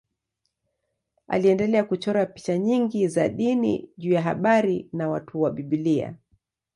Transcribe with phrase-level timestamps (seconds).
[1.27, 6.15] Aliendelea kuchora picha nyingi za dini juu ya habari na watu wa Biblia.